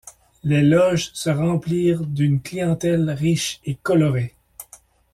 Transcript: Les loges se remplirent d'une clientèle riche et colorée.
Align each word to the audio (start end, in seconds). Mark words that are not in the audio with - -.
Les 0.43 0.63
loges 0.63 1.11
se 1.13 1.29
remplirent 1.29 2.07
d'une 2.07 2.41
clientèle 2.41 3.11
riche 3.11 3.61
et 3.65 3.75
colorée. 3.75 4.33